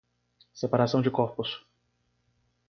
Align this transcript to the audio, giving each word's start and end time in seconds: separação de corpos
separação 0.55 0.99
de 0.99 1.11
corpos 1.11 1.63